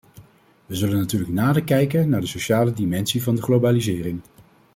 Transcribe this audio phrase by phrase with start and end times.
[0.65, 4.21] We zullen natuurlijk nader kijken naar de sociale dimensie van de globalisering.